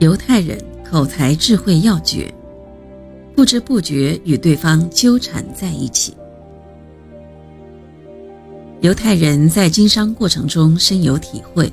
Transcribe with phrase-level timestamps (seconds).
[0.00, 2.32] 犹太人口才智慧要诀，
[3.34, 6.14] 不知不觉与对方纠缠在一起。
[8.80, 11.72] 犹太人在经商过程中深有体会，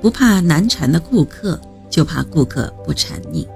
[0.00, 1.58] 不怕难缠的顾客，
[1.88, 3.48] 就怕顾客不缠你。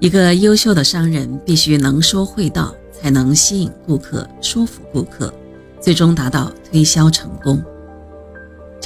[0.00, 5.32] 一个优秀的商人必须能说会道，才能吸引顾客、说服顾客，
[5.80, 7.62] 最终达到推销成功。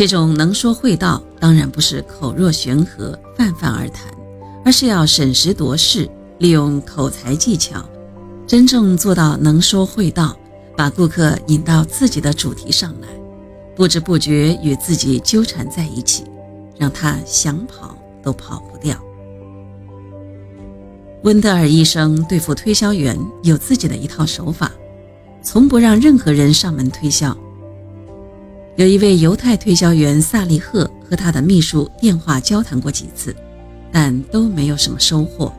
[0.01, 4.11] 这种能说会道，当然不是口若悬河、泛泛而谈，
[4.65, 7.85] 而是要审时度势，利用口才技巧，
[8.47, 10.35] 真正做到能说会道，
[10.75, 13.09] 把顾客引到自己的主题上来，
[13.77, 16.25] 不知不觉与自己纠缠在一起，
[16.79, 18.97] 让他想跑都跑不掉。
[21.25, 24.73] 温德尔医生对付推销员有自己的一套手法，
[25.43, 27.37] 从不让任何人上门推销。
[28.81, 33.37] 有一位犹太推销员萨利赫和他的秘书电话交谈过几次，
[33.93, 35.53] 但都没有什么收获。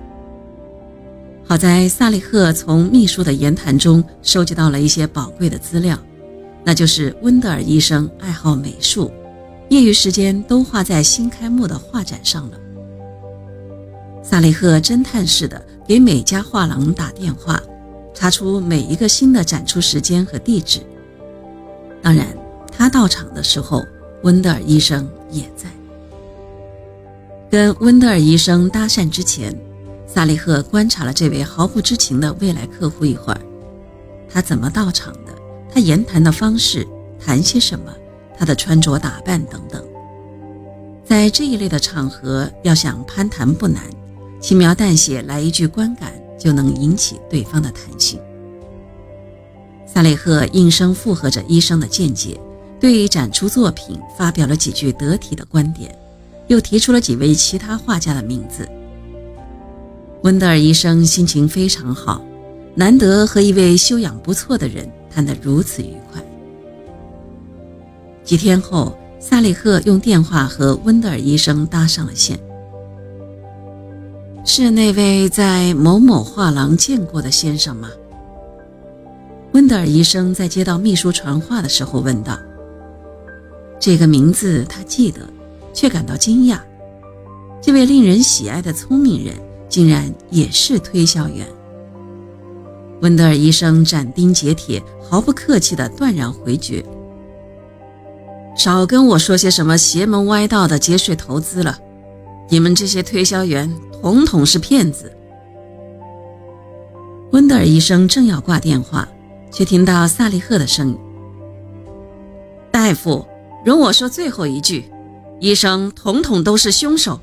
[1.44, 5.96] 好在萨利赫从秘书的言谈中收集到了一些宝贵的资料，
[6.64, 9.12] 那就是温德尔医生爱好美术，
[9.70, 12.58] 业余时间都花在新开幕的画展上了。
[14.24, 17.62] 萨利赫侦探似的给每家画廊打电话，
[18.16, 20.80] 查出每一个新的展出时间和地址。
[22.02, 22.26] 当然。
[22.72, 23.86] 他到场的时候，
[24.24, 25.70] 温德尔医生也在。
[27.50, 29.56] 跟温德尔医生搭讪之前，
[30.08, 33.42] 萨利赫观察了这位毫不知情的未来客户一会儿。
[34.30, 35.34] 他怎么到场的？
[35.74, 36.88] 他言谈的方式，
[37.20, 37.94] 谈些什么？
[38.38, 39.84] 他的穿着打扮等等。
[41.04, 43.84] 在这一类的场合，要想攀谈不难，
[44.40, 48.20] 轻描淡写来一句观感，就能引起对方的弹性。
[49.86, 52.40] 萨利赫应声附和着医生的见解。
[52.82, 55.96] 对展出作品发表了几句得体的观点，
[56.48, 58.68] 又提出了几位其他画家的名字。
[60.24, 62.26] 温德尔医生心情非常好，
[62.74, 66.22] 难得和一位修养不错的人谈得如此愉快。
[68.24, 72.40] 几天后，萨利赫用电话和温德尔医生搭上了线。
[74.44, 77.90] 是那位在某某画廊见过的先生吗？
[79.54, 82.40] 温德尔医生在接到秘书传话的时候问道。
[83.82, 85.28] 这个名字他记得，
[85.74, 86.60] 却感到惊讶。
[87.60, 89.34] 这位令人喜爱的聪明人，
[89.68, 91.48] 竟然也是推销员。
[93.02, 96.86] 温德尔医生斩钉截铁、毫不客气地断然回绝
[98.56, 101.80] ：“少跟我说些什么邪门歪道的节税投资了，
[102.50, 103.68] 你们这些推销员
[104.00, 105.12] 统统是骗子。”
[107.34, 109.10] 温德尔医生正要挂电话，
[109.52, 110.98] 却听到萨利赫的声音
[112.72, 113.26] ：“大夫。”
[113.64, 114.86] 容我说最后一句，
[115.40, 117.20] 医生统统都是凶手。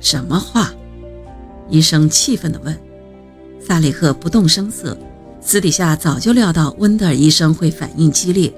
[0.00, 0.72] 什么话？
[1.68, 2.76] 医生气愤地问。
[3.60, 4.96] 萨利赫不动声色，
[5.40, 8.52] 私底下早就料到温德尔医生会反应激烈，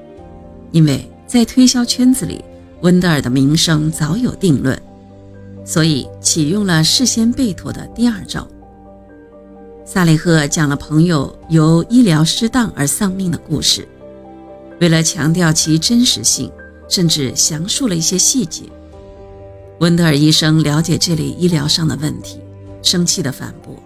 [0.71, 2.43] 因为在推销圈子里，
[2.81, 4.81] 温德尔的名声早有定论，
[5.65, 8.49] 所以启用了事先备妥的第二招。
[9.85, 13.87] 萨利赫讲了朋友由医疗失当而丧命的故事。
[14.83, 16.51] 为了强调其真实性，
[16.89, 18.65] 甚至详述了一些细节。
[19.79, 22.41] 温德尔医生了解这类医疗上的问题，
[22.83, 23.81] 生气地反驳：“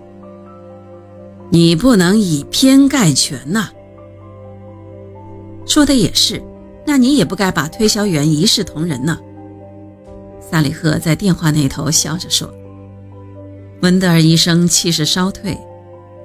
[1.52, 3.68] 你不能以偏概全呐！”
[5.68, 6.42] 说的也是，
[6.86, 9.18] 那你也不该把推销员一视同仁呢。
[10.40, 12.50] 萨里赫在电话那头笑着说。
[13.82, 15.58] 温德尔医生气势稍退，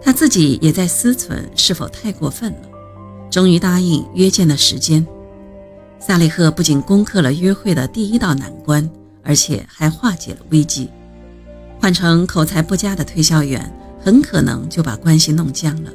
[0.01, 2.70] 他自己也在思忖是否太过分了。
[3.31, 5.07] 终于答应约见的时间，
[5.99, 8.87] 萨利赫不仅攻克了约会的第一道难关，
[9.23, 10.89] 而且还化解了危机。
[11.79, 15.91] 换成口才不佳的推销员，很可能就把关系弄僵了。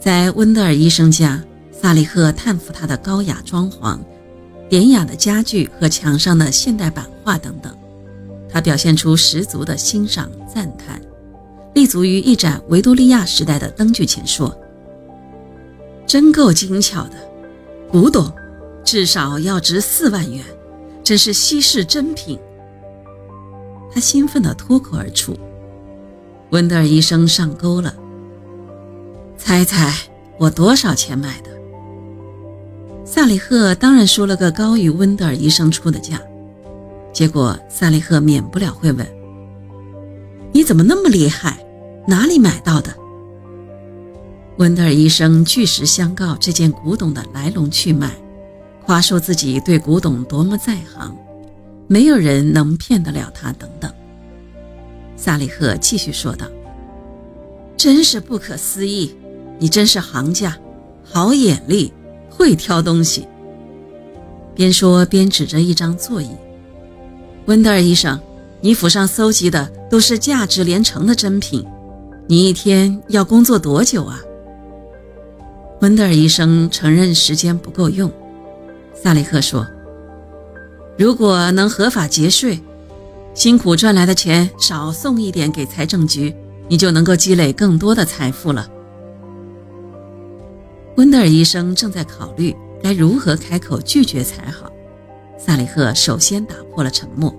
[0.00, 3.96] 在温德尔医生家，萨利赫叹服他的高雅装潢、
[4.68, 7.72] 典雅的家具和墙上的现代版画等等，
[8.50, 11.00] 他表现出十足的欣赏赞叹，
[11.72, 14.52] 立足于一盏维多利亚时代的灯具前说。
[16.14, 17.16] 真够精巧的，
[17.90, 18.32] 古董，
[18.84, 20.44] 至少要值四万元，
[21.02, 22.38] 真是稀世珍品。
[23.92, 25.36] 他兴奋地脱口而出
[26.50, 27.92] ：“温德尔医生上钩了，
[29.36, 29.92] 猜猜
[30.38, 31.50] 我多少钱买的？”
[33.04, 36.22] 萨里赫当然说了个高于温德尔医生出的价，
[37.12, 39.04] 结果萨里赫免不了会问
[40.54, 41.66] ：“你怎么那么厉害？
[42.06, 42.94] 哪里买到的？”
[44.56, 48.12] 温德尔医生据实相告这件古董的来龙去脉，
[48.86, 51.16] 夸说自己对古董多么在行，
[51.88, 53.92] 没有人能骗得了他，等等。
[55.16, 56.46] 萨利赫继续说道
[57.76, 59.12] ：“真是不可思议，
[59.58, 60.56] 你真是行家，
[61.02, 61.92] 好眼力，
[62.30, 63.26] 会挑东西。”
[64.54, 66.28] 边说边指着一张座椅
[67.46, 68.20] ：“温德尔医生，
[68.60, 71.66] 你府上搜集的都是价值连城的珍品，
[72.28, 74.20] 你一天要工作多久啊？”
[75.84, 78.10] 温德尔医生承认时间不够用。
[78.94, 79.66] 萨利赫说
[80.96, 82.58] ：“如果能合法节税，
[83.34, 86.34] 辛苦赚来的钱少送一点给财政局，
[86.68, 88.66] 你就能够积累更多的财富了。”
[90.96, 92.56] 温德尔医生正在考虑。
[92.82, 94.70] 该如何开口拒绝才好？
[95.38, 97.34] 萨里赫首先打破了沉默。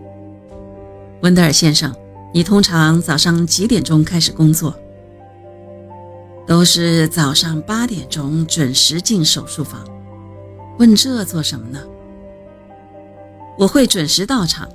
[1.22, 1.92] 温德尔先生，
[2.32, 4.76] 你通常早上几点钟开始工作？
[6.48, 9.84] 都是早上八点钟准时进手术房。
[10.78, 11.80] 问这做什么呢？
[13.58, 14.68] 我会准时到场。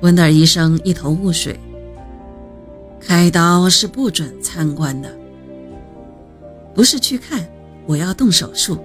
[0.00, 1.58] 温德尔医生一头雾水。
[3.00, 5.08] 开刀是不准参观的。
[6.74, 7.48] 不是去看，
[7.86, 8.78] 我要动手术。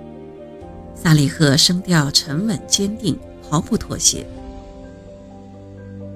[0.96, 3.18] 萨利赫声调沉稳坚定，
[3.50, 4.26] 毫不妥协。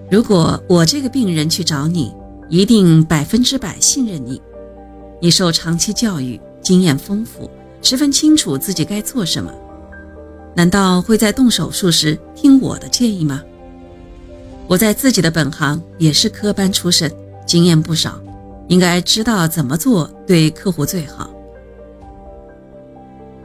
[0.09, 2.13] 如果我这个病人去找你，
[2.50, 4.41] 一定百分之百信任你。
[5.19, 7.50] 你受长期教育，经验丰富，
[7.81, 9.52] 十分清楚自己该做什么。
[10.56, 13.44] 难道会在动手术时听我的建议吗？
[14.68, 17.12] 我在自己的本行也是科班出身，
[17.46, 18.22] 经验不少，
[18.68, 21.30] 应该知道怎么做对客户最好。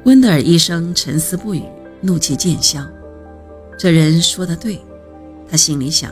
[0.05, 1.63] 温德尔医生沉思不语，
[2.01, 2.85] 怒气渐消。
[3.79, 4.81] 这人说的对，
[5.49, 6.11] 他心里想，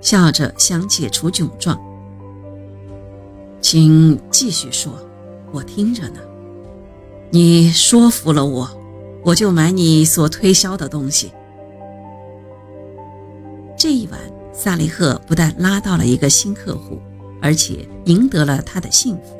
[0.00, 1.78] 笑着想解除窘状。
[3.60, 4.92] 请继续说，
[5.52, 6.20] 我听着呢。
[7.30, 8.68] 你说服了我，
[9.24, 11.32] 我就买你所推销的东西。
[13.76, 14.18] 这一晚，
[14.52, 16.98] 萨利赫不但拉到了一个新客户，
[17.40, 19.38] 而且赢得了他的幸福。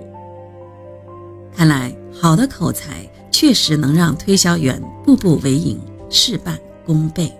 [1.56, 3.08] 看来，好的口才。
[3.32, 5.80] 确实能让推销员步步为营，
[6.10, 7.32] 事半功倍。